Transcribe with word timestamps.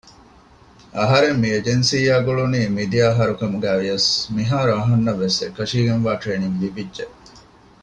އަހަރެން 0.97 1.39
މި 1.41 1.49
އެޖެންސީއާ 1.53 2.15
ގުޅުނީ 2.27 2.61
މިދިޔަ 2.75 3.05
އަހަރު 3.11 3.33
ކަމުގައިވިޔަސް 3.39 4.09
މިހާރު 4.35 4.71
އަހަންނަށްވެސް 4.77 5.37
އެކަށީގެންވާ 5.43 6.11
ޓްރެއިނިންގް 6.21 6.59
ލިބިއްޖެ 6.63 7.05